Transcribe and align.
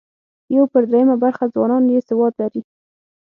یو 0.55 0.63
پر 0.71 0.83
درېیمه 0.89 1.15
برخه 1.23 1.45
ځوانان 1.53 1.83
یې 1.93 1.99
سواد 2.09 2.33
لري. 2.41 2.61